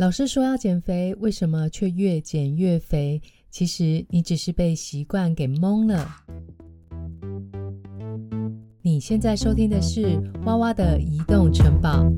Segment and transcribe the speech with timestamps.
[0.00, 3.20] 老师说要减肥，为什么却越减越肥？
[3.50, 6.08] 其实你只是被习惯给蒙了。
[8.80, 12.10] 你现在收听的是娃娃的移动城堡。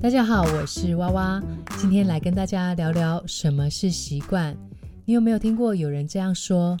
[0.00, 1.42] 大家好，我是娃娃，
[1.76, 4.56] 今天来跟大家聊聊什么是习惯。
[5.04, 6.78] 你有没有听过有人这样说？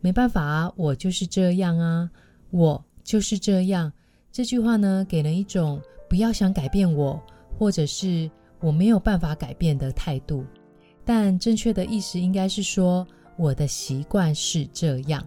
[0.00, 2.10] 没办法，我就是这样啊，
[2.50, 3.90] 我就是这样。
[4.30, 5.80] 这句话呢，给人一种。
[6.08, 7.20] 不要想改变我，
[7.58, 8.30] 或者是
[8.60, 10.44] 我没有办法改变的态度。
[11.04, 13.06] 但正确的意思应该是说，
[13.36, 15.24] 我的习惯是这样。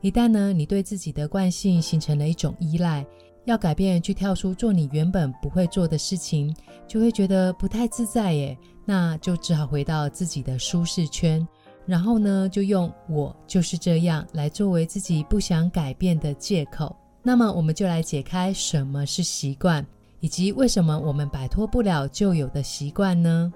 [0.00, 3.04] 一旦呢，你对自己的惯性形成了一种依赖，
[3.44, 6.54] 要改变去跳出做你原本不会做的事情，
[6.88, 8.56] 就会觉得不太自在耶。
[8.86, 11.46] 那就只好回到自己的舒适圈，
[11.84, 16.96] 然后呢，就用“我就是这样”来作为自己不想改变的借口。
[17.22, 19.86] 那么，我们就来解开什么是习惯。
[20.20, 23.52] 以及为什么我们摆脱不了旧有的习惯呢？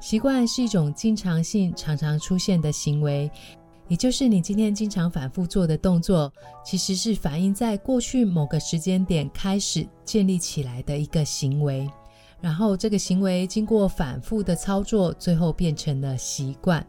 [0.00, 3.30] 习惯是一种经常性、常常出现的行为，
[3.88, 6.32] 也就是你今天经常反复做的动作，
[6.64, 11.88] 其实是反映在过去某个时间点开始建立起来的一个行为，
[12.40, 16.84] 然后这个行为经过反复的操作，最后变成了习惯。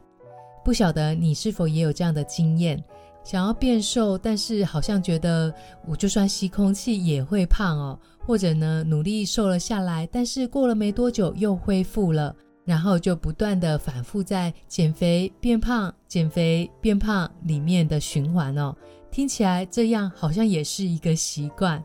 [0.66, 2.84] 不晓得你是否也有这样的经验？
[3.23, 5.53] 想要变瘦，但是好像觉得
[5.88, 8.00] 我就算吸空气也会胖哦。
[8.25, 12.35] 或者呢，努力瘦了下来，但是过了没多久又恢复了，
[12.66, 18.75] 然后就不断的反复在减肥变胖、减肥变胖里面的循环哦。
[19.11, 21.83] 听起来这样好像也是一个习惯，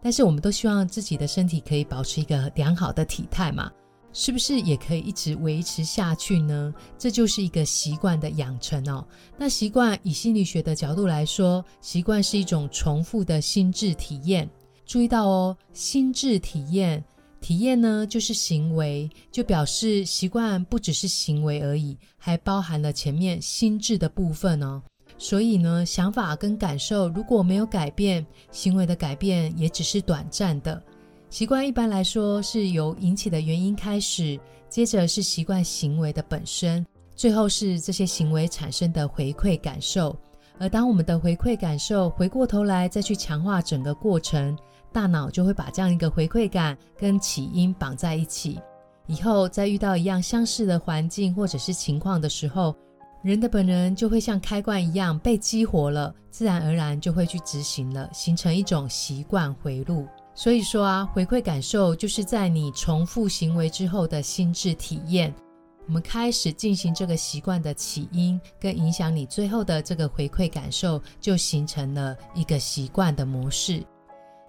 [0.00, 3.70] 但是我们都希望自己的身体可以保持一个良好的体态嘛，
[4.12, 6.72] 是不是也可以一直维持下去呢？
[6.96, 9.04] 这就是一个习惯的养成哦。
[9.36, 14.48] 那习惯以心理学的角度来说，习惯是一种重复的心智体验。
[14.90, 17.04] 注意到哦，心智体验，
[17.40, 24.82] 体验呢就是行为，就表示习惯不只是行为而已，还包含了前面心智的部分哦。
[25.16, 30.82] 所以呢，想法跟感受如果没有改变，行为的改变也只是短暂的。
[31.28, 34.36] 习惯一般来说是由引起的原因开始，
[34.68, 36.84] 接着是习惯行为的本身，
[37.14, 40.18] 最后是这些行为产生的回馈感受。
[40.58, 44.58] 而当我们的回馈感受回过头来再去强化整个过程。
[44.92, 48.60] 大脑就会把这样一个回馈感跟起因绑在一起，
[49.06, 52.74] 以后再遇到一样相似的环境或者是情况的时候，
[53.22, 60.06] 人的本能就会像开关一样被激活了，自然而然就会去执行了，形成一种习惯回路。
[60.34, 65.34] 所以说啊，回馈感受就是在你重复行为之后的心智体验。
[65.86, 73.84] 我们开始进行这个习惯的起因跟影响，你最后的这个回馈感受就形成了一个习惯的模式。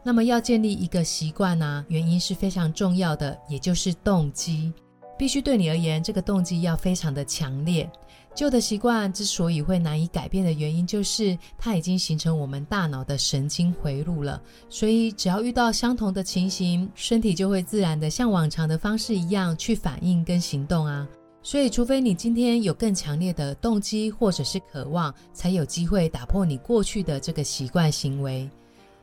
[0.03, 4.73] 那么要建立一个习惯呢，原因是非常重要的，也就是动机，
[5.17, 7.89] 必须对你而言，这个动机要非常的强烈。
[8.33, 14.41] 旧的习惯之所以会难以改变的原因，就是它已经形成我们大脑的神经回路了。
[14.69, 21.05] 所以只要遇到相同的情形，身体就会自然的像往常的方式一样去反应跟行动啊。
[21.43, 28.49] 所以，除非你今天有更强烈的动机或者是渴望，才有机会打破你过去的这个习惯行为。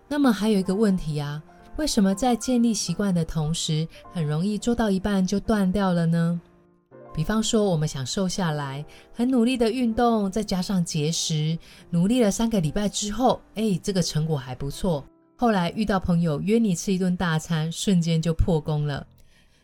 [0.09, 1.43] 那么还有一个问题啊，
[1.77, 6.41] 为什么在建立习惯的同时，很容易做到一半就断掉了呢？
[7.15, 11.59] 比方说，我们想瘦下来，很努力的运动，再加上节食，
[11.91, 15.05] 努力了三个礼拜之后，哎，这个成果还不错。
[15.37, 19.07] 后来遇到朋友约你吃一顿大餐，瞬间就破功了。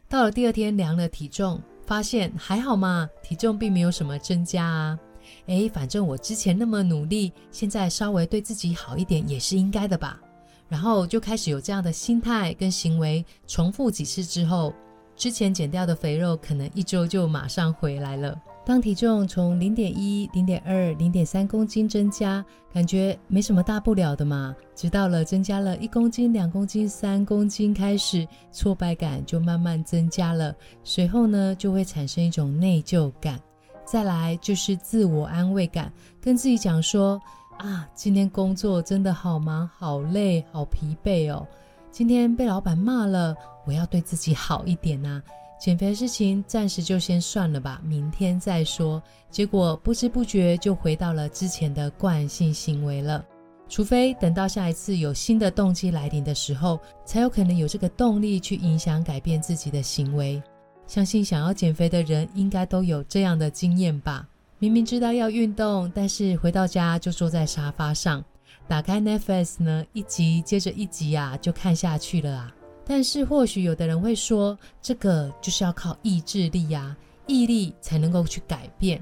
[0.09, 4.99] 到了第二天量了体重，发现还好嘛，体重并没有什么增加啊。
[5.47, 10.21] 哎，反正我之前那么努力，现在稍微对自己好一点也是应该的吧。
[10.69, 14.73] 然后就开始有这样的心态跟行为，重复几次之后，
[15.15, 18.37] 之前减掉的肥肉可能一周就马上回来了。
[18.67, 22.43] 当体重从零点一、零点二、零点三公斤增加，
[22.73, 24.57] 感觉没什么大不了的嘛。
[24.75, 30.55] 直到了增加了一公斤、两公斤、三公斤开始，挫败感就慢慢增加了。
[30.83, 33.39] 随后呢，就会产生一种内疚感，
[33.85, 37.21] 再来就是自我安慰感，跟自己讲说。
[37.59, 41.47] 啊，今天工作真的好忙、好累、好疲惫哦。
[41.91, 43.35] 今天被老板骂了，
[43.65, 45.23] 我要对自己好一点呐。
[45.59, 49.03] 减肥事情暂时就先算了吧，明天再说。
[49.31, 53.25] 结果不知不觉就回到了之前的惯性行为了。
[53.67, 60.43] 除非等到下一次有新的动机来临的时候，才有可能有这个动力去影响改变自己的行为。
[60.87, 64.29] 相信想要减肥的人应该都有这样的经验吧。
[64.65, 68.25] 明明知道要运动，但是回到家就坐在沙发上，
[68.67, 72.55] 打开 Netflix 呢，一集接着一集啊，就看下去了啊。
[72.83, 76.97] 但是或许有的人会说，这个就是要靠意志力呀，
[77.27, 78.99] 毅力才能够去改变。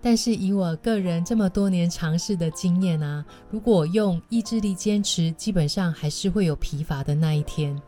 [0.00, 7.78] 但是以我个人这么多年尝试的经验啊，如果用意志力坚持，基本上还是会有疲乏的那一天。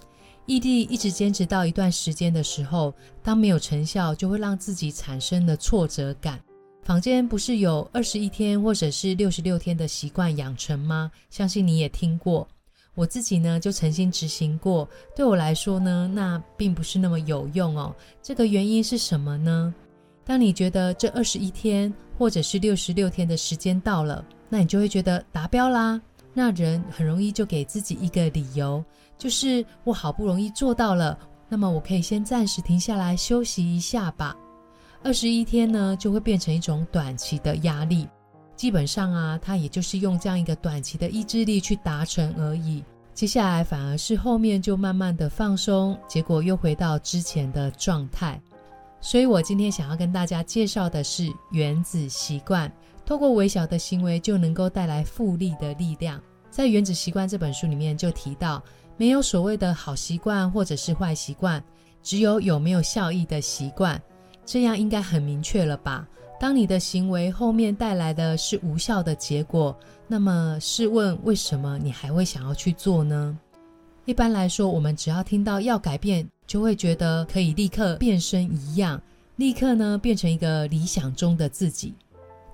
[0.44, 2.92] 毅力一直坚持到一段时间的时候，
[3.22, 6.38] 当没有成效，就会让自己产生了挫折感。
[6.86, 11.10] 坊间不是有二十一天或者是六十六天的习惯养成吗？
[11.30, 12.46] 相信你也听过。
[12.94, 17.92] 我自己呢就曾经执行过，对我来说呢，那并不是那么有用哦。
[18.22, 19.74] 这个原因是什么呢？
[20.24, 26.00] 当你觉得这二十一天或者是六十六天的时间到了，那你就会觉得达标啦。
[26.32, 28.80] 那人很容易就给自己一个理由，
[29.18, 31.18] 就是我好不容易做到了，
[31.48, 34.36] 那么我可以先暂时停下来休息一下吧。
[35.06, 38.08] 二十一天呢，就会变成一种短期的压力。
[38.56, 42.82] 基本上啊，他也就是用这样一个短期的意志力去达成而已。
[43.14, 48.42] 接下来反而是后面就慢慢的放松，结果又回到之前的状态。
[49.00, 52.68] 所以我今天想要跟大家介绍的是原子习惯，
[53.04, 56.20] 透过微小的行为就能够带来复利的力量。
[56.50, 58.60] 在《原子习惯》这本书里面就提到，
[58.96, 61.62] 没有所谓的好习惯或者是坏习惯，
[62.02, 64.02] 只有有没有效益的习惯。
[64.46, 66.08] 这样应该很明确了吧？
[66.38, 69.76] 当你的行为后面带来的是无效的结果，
[70.06, 73.36] 那么试问为什么你还会想要去做呢？
[74.04, 79.00] 一般来说，我们只要听到要改变，就会觉得可以立刻变身一样，
[79.36, 81.92] 立刻呢变成一个理想中的自己。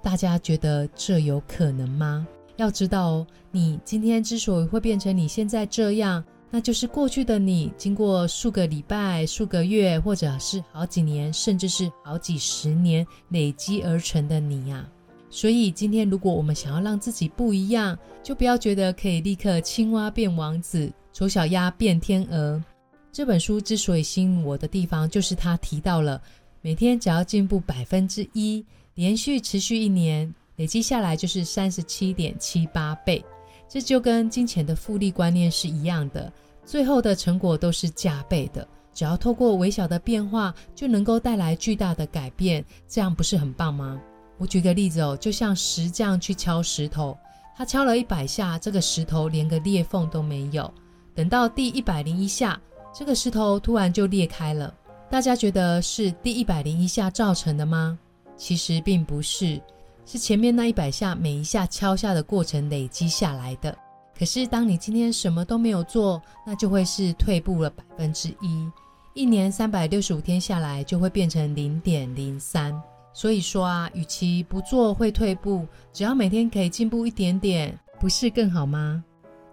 [0.01, 2.27] 大家觉得这有可能吗？
[2.57, 6.25] 要知道哦，你今天之所以会变成你现在这样。
[6.55, 14.87] 那就是过去的你，经过数个礼拜、数个月，或者是好几年，甚至是好几十年累积而成的你呀。
[15.31, 22.63] 所以今天，如果我们想要让自己不一样，就不要觉得可以立刻青蛙变王子，丑小鸭变天鹅。
[23.11, 26.21] 这本书之所以吸引我的地方，就是它提到了
[26.61, 28.63] 每天只要进步百分之一，
[28.95, 33.25] 连续持续一年，累积下来就是三十七点七八倍。
[33.73, 36.31] 这就跟金钱的复利观念是一样的。
[36.63, 43.99] 最后的成果都是加倍的，只要透过微小的变化，就能够带来巨大的改变，这样不是很棒吗？
[44.37, 47.17] 我举个例子哦，就像石匠去敲石头，
[47.57, 50.71] 他敲了一百下，这个石头连个裂缝都没有。
[51.15, 52.61] 等到第一百零一下，
[52.95, 54.75] 这个石头突然就裂开了。
[55.09, 57.99] 大家觉得是第一百零一下造成的吗？
[58.37, 59.59] 其实并不是，
[60.05, 63.77] 是前面那一百下每一下敲下的过程累积下来的。
[64.19, 68.71] 可是，当你今天什么都没有做，那就会是退步了百分之一。
[69.15, 72.73] 一年三百六十五天下来，就会变成零点零三。
[73.13, 79.03] 所以说啊，与其不做会退步，只要每天可以进步一点点，不是更好吗？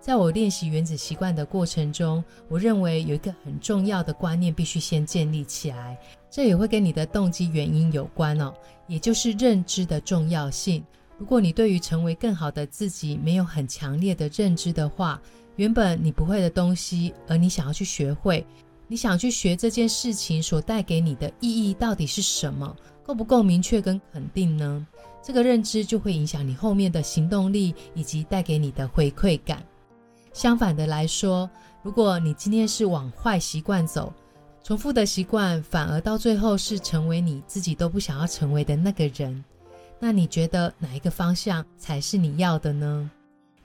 [0.02, 5.98] 在我练习原子习惯的过程中，我认为有一个很重要的观念必须先建立起来，
[6.30, 8.54] 这也会跟你的动机原因有关哦，
[8.88, 10.84] 也就是认知的重要性。
[11.18, 15.22] 如果你对于成为更好的自己没有很强烈的认知的话，
[15.58, 18.46] 原本你不会的东西，而你想要去学会，
[18.88, 22.74] 你想去学这件事情所带给你的意义到底是什么，
[23.04, 24.88] 够不够明确跟肯定呢？
[25.22, 29.62] 这个认知就会影响你后面的行动力以及带给你的回馈感。
[30.34, 31.50] 相反的来说，
[31.82, 34.14] 如果你今天是往坏习惯走，
[34.64, 39.44] 重复的习惯反而到最后是成为你自己都不想要成为的那个人。
[40.00, 43.10] 那你觉得哪一个方向才是你要的呢？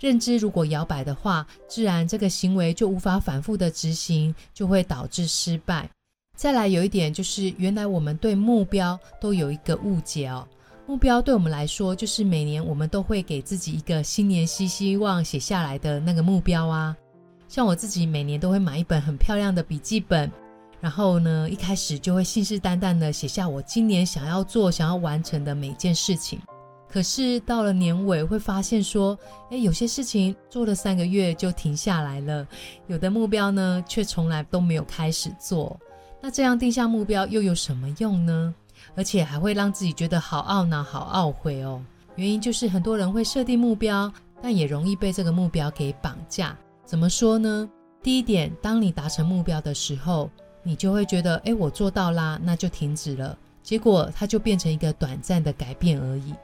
[0.01, 5.89] 认知如果摇摆的话，自然这个行为就无法反复的执行，就会导致失败。
[6.37, 10.47] 再来有一点就是，原来我们对目标都有一个误解哦。
[10.87, 16.95] 目标对我们来说，就是每年我们都会给自己一个新年新希望写下来的那个目标啊。
[17.49, 20.31] 像我自己每年都会买一本很漂亮的笔记本。
[20.81, 26.39] 然后呢，一开始就会信誓旦旦的写下我今年想要做、想要完成的每件事情。
[26.87, 29.19] 可是到了年尾，会发现说，
[29.51, 32.47] 哎，有些事情做了三个月就停下来了，
[32.87, 35.81] 有的目标呢，却从来都没有开始做。
[36.21, 38.55] 那这样定下目标又有什么用呢？
[38.95, 41.83] 而且还会让自己觉得好懊恼、好懊悔哦。
[42.17, 46.57] 原因就是很多人会设定目标，但也容易被这个目标给绑架。
[46.85, 47.69] 怎么说呢？
[48.03, 50.31] 第一点，当你达成目标的时候，
[50.63, 53.37] 你就会觉得，哎，我做到啦，那就停止了。
[53.63, 56.35] 结果它就变成一个短暂的改变而已。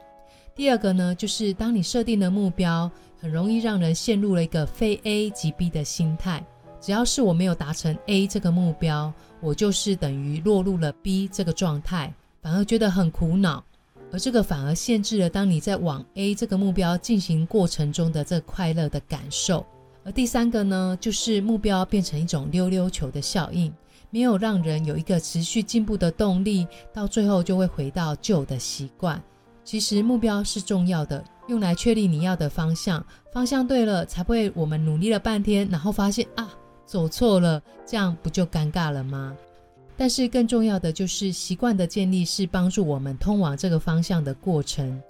[0.55, 6.43] 第二个呢，就是当你设定的目标，很容易让人陷入了一个非 A 即 B 的心态。
[6.81, 13.63] 只要是我没有达成 A 这个目标，我就是等于落入了 B 这个状态，反而觉得很苦恼。
[14.11, 19.65] 而这个反而限制了当你在往 A 这个目标进行过程中的这快乐的感受。
[20.03, 23.71] 而第三个呢，就是目标变成一种溜溜球的效应，
[24.09, 29.21] 没有让人有一个持续进步的动力，到最后就会回到旧的习惯。
[29.63, 36.49] 其实目标是重要的，用来确立你要的方向，方向对了，才不会我们努力了半天，然后发现啊
[36.85, 39.37] 走错了，这样不就尴尬了吗？
[39.97, 45.01] 但是更重要的就是习惯的建立是帮助我们通往这个方向的过程。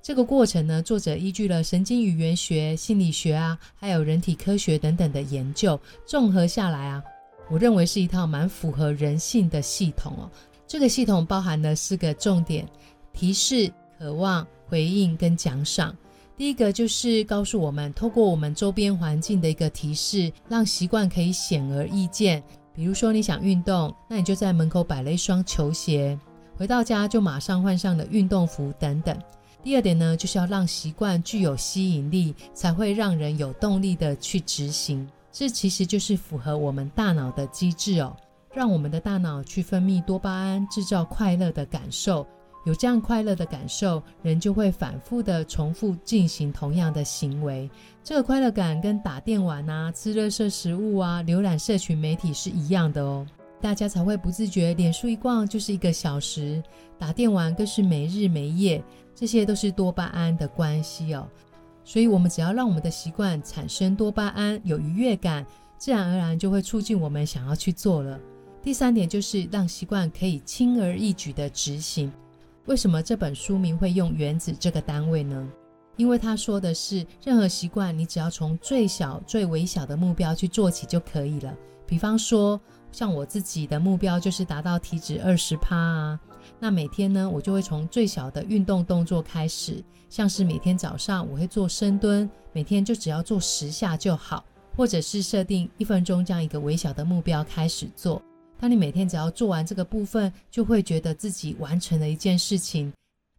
[0.00, 7.02] 这个过程呢，作者依据了神经语言学、心理学啊，还有人体科学等等的研究，综合下来啊，
[7.50, 10.30] 我认为是一套蛮符合人性的系统哦。
[10.66, 12.66] 这个系统包含了四个重点：
[13.12, 15.94] 提示、渴望、回应跟奖赏。
[16.38, 22.42] 第一个就是告诉我们，透过我们周边环境的一个提示，让习惯可以显而易见。
[22.78, 26.16] 比如说你想运动，那你就在门口摆了一双球鞋，
[26.56, 29.20] 回到家就马上换上了运动服等等。
[29.64, 35.04] 第二点呢，就是要让习惯具有吸引力，才会让人有动力的去执行。
[35.32, 38.16] 这其实就是符合我们大脑的机制哦，
[38.54, 42.24] 让我们的大脑去分泌多巴胺，制造快乐的感受。
[42.68, 47.68] 有这样快乐的感受，人就会反复的重复进行同样的行为。
[48.04, 53.26] 这个快乐感跟打电玩啊、吃热色食物啊、浏览社群媒体是一样的哦。
[53.58, 56.62] 大家才会不自觉，脸书一逛就是一个小时，
[56.98, 58.84] 打电玩更是没日没夜。
[59.14, 61.26] 这些都是多巴胺的关系哦，
[61.84, 65.44] 所以，我们只要让我们的习惯产生多巴胺，有愉悦感，
[65.78, 68.20] 自然而然就会促进我们想要去做了。
[68.62, 72.12] 第三点就是让习惯可以轻而易举的执行。
[72.68, 75.48] 为什么这本书名会用原子这个单位呢？
[75.96, 81.56] 因为他说的是，任何习惯你只要从最小、最微小的目标去做起就可以了。
[81.86, 82.60] 比方说，
[82.92, 86.20] 像我自己的目标就是达到体脂二十趴啊。
[86.60, 94.44] 那每天呢，我就会从最小的运动动作开始，像是每天早上我会做深蹲，每天就只要做十下就好，
[94.76, 98.22] 或者是设定一分钟这样一个微小的目标开始做。
[98.60, 102.92] 当你每天只要做完这个部分，就会觉得自己完成了一件事情，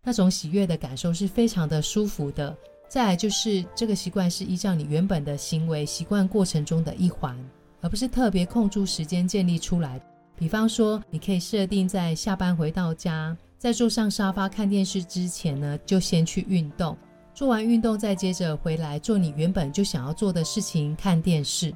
[0.03, 2.55] 那种喜悦的感受是非常的舒服的。
[2.87, 7.37] 再来就是这个习惯是依照你原本的行为习惯过程中的一环，
[7.81, 10.01] 而不是特别空出时间建立出来。
[10.35, 16.97] 比方说，你可以设定在下班回到家，在坐上沙发看电视之前呢，就先去运动，
[17.33, 21.73] 做完运动再接着回来做你原本就想要做的事情，看电视。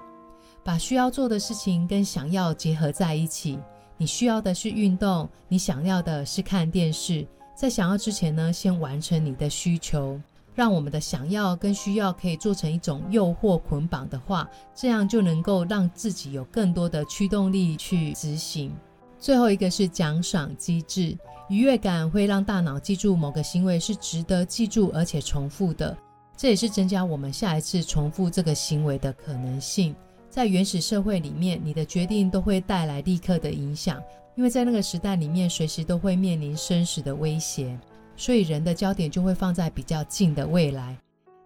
[0.63, 3.59] 把需要做的事情跟想要结合在一起。
[3.97, 7.25] 你需要的是运动，你想要的是看电视。
[7.55, 10.19] 在想要之前呢，先完成你的需求。
[10.55, 18.71] 让我们的想要跟需要可以做成一种诱惑捆绑的话，这样就能够让自己有更多的驱动力去执行。
[19.17, 21.17] 最后一个是奖赏机制，
[21.49, 25.97] 愉悦感会让大脑记住某个行为是值得记住而且重复的，
[26.37, 29.95] 这也是增加我们下一次重复这个行为的可能性。
[30.33, 34.01] 在原始社会里面，你的决定都会带来立刻的影响，
[34.33, 37.79] 因为在那个时代里面，随时都会面临生死的威胁。
[38.17, 40.97] 所以人的焦点就会放在比较近的未来，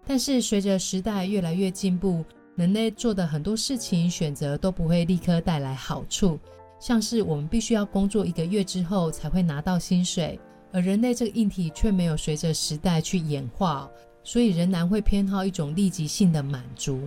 [0.06, 2.24] 但是随着时代越来越进步，
[2.56, 6.40] 人类做的很多事情选择都不会立刻带来好处，
[6.80, 10.40] 像是我们必须要工作一个月之后才会拿到薪水，
[10.72, 13.90] 而人类这个硬体却没有随着时代去演化，
[14.24, 17.02] 所以仍然会偏好一种立即性的满足，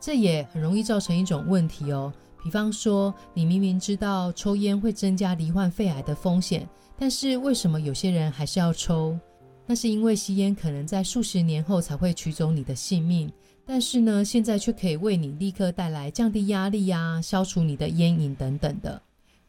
[0.00, 2.12] 这也很容易造成一种问题哦。
[2.42, 6.68] 比方说，你明明知道抽烟会增加罹患肺癌的风险。
[6.98, 9.18] 但是为什么有些人还是要抽？
[9.66, 13.30] 那是因为吸烟可能在数十年后才会取走你的性命，
[13.66, 19.02] 但是呢，现在却可以为你立刻带来降低压力呀、消除你的烟瘾等等的。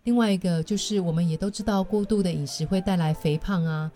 [0.03, 3.91] 另外一个就是，我们也都知道过度的饮食会带来肥胖啊，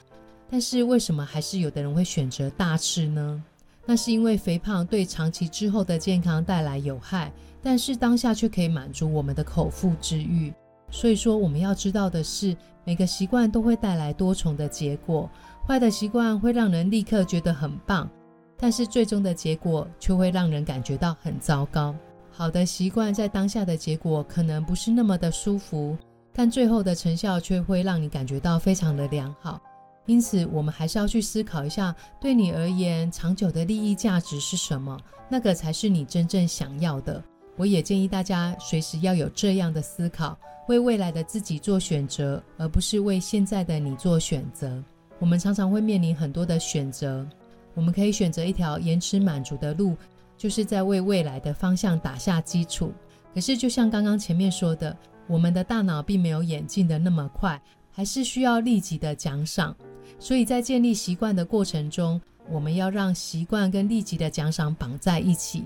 [0.50, 3.44] 但是为什么还是有的人会选择大吃呢？
[3.86, 10.54] 那是因为肥胖对长期之后的健康带来有害，但是当下却可以满足我们的口腹之欲。
[10.90, 15.30] 所以说，我们要知道的是，每个习惯都会带来多重的结果。
[15.66, 18.10] 坏的习惯会让人立刻觉得很棒，
[18.58, 21.96] 但是最终的结果却会让人感觉到很糟糕。
[22.30, 25.98] 好的习惯在当下的结果可能不是那么的舒服，
[26.34, 29.62] 但最后的成效却会让你感觉到非常的良好。
[30.06, 35.00] 因此，我们还是要去思考一下，对你而言，长久的利益价值是什么？
[35.30, 37.24] 那个才是你真正想要的。
[37.56, 40.38] 我也建议大家随时要有这样的思考。
[40.68, 44.82] 为未来的自己做选择，而不是为现在的你做选择。
[45.20, 47.28] 我们常常会面临很多的选择，
[47.74, 49.98] 我们可以选择一条延迟满足的路，
[50.38, 52.94] 就是在为未来的方向打下基础。
[53.34, 54.96] 可是，就像刚刚前面说的，
[55.28, 59.76] 我们的大脑并没有演进的那么快，还是需要立即的奖赏。
[60.22, 65.64] 所以在建立习惯的过程中，我们要让习惯跟立即的奖赏绑在一起。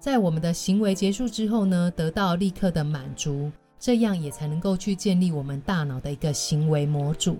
[0.00, 7.36] 在我们的行为结束之后呢，得到立刻的满足，这样也才能够去建立我们大脑的一个行为模组。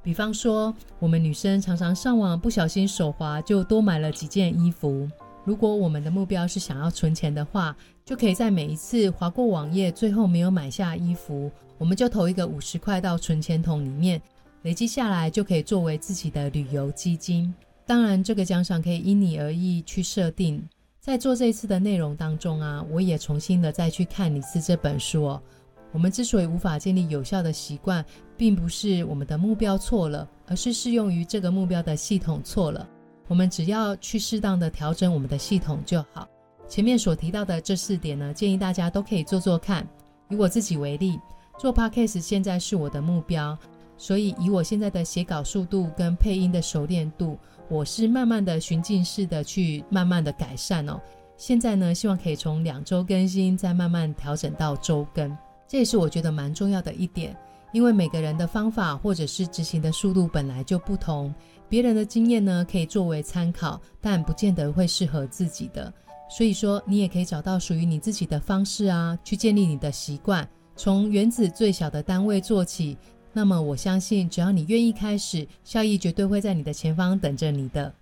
[0.00, 5.10] 比方说，我们女生常常上网不小心手滑，就多买了几件衣服。
[5.44, 14.22] 如果我们的目标是想要存钱的话，就可以在每一次划过网页，最后没有买下衣服，我们就投一个五十块到存钱桶里面，
[14.62, 17.52] 累积下来就可以作为自己的旅游基金。
[17.84, 20.62] 当然，这个奖赏可以因你而异去设定。
[21.00, 25.42] 在做这次的内容当中啊，我也重新的再去看一次这本书哦。
[25.90, 28.04] 我们之所以无法建立有效的习惯，
[28.36, 32.88] 并不是我们的目标错了，而是适用于这个目标的系统错了。
[33.26, 36.28] 我们只要去适当的调整我们的系统就好。
[36.68, 39.86] 前面所提到的这四点呢，建议大家都可以做做看。
[40.30, 41.18] 以我自己为例，
[41.58, 43.58] 做 podcast 现在是我的目标，
[43.96, 51.00] 所以以我现在的写稿速度跟配音的熟练度，我是慢慢的循进式的去慢慢的改善哦。
[51.36, 55.36] 现在呢，希望可以从两周更新，再慢慢调整到周更。
[55.66, 57.36] 这也是我觉得蛮重要的一点，
[57.72, 61.34] 因为每个人的方法或者是执行的速度本来就不同，
[61.68, 65.92] 别人的经验呢可以作为参考，但不见得会适合自己的。
[66.28, 72.96] 所以说，你也可以找到属于你自己的方式啊，去建立你的习惯，从原子最小的单位做起。
[73.32, 77.92] 那么我相信，只要你愿意开始，效益绝对会在你的前方等着你的。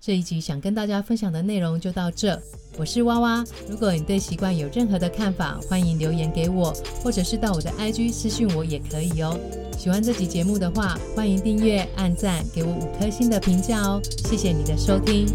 [0.00, 2.38] 这一集想跟大家分享的内容就到这。
[2.76, 9.38] 我是娃娃，如果你对习惯有任何的看法，欢迎留言给我，或者是到我的 IG 私讯我也可以哦。
[9.78, 14.00] 喜欢这集节目的话，欢迎订阅、按赞，给我五颗星的评价哦。
[14.28, 15.26] 谢谢你的收听。